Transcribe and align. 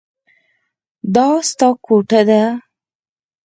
دا 1.15 1.27
ستا 1.49 1.69
کوټه 1.85 2.21
ده. 2.29 2.43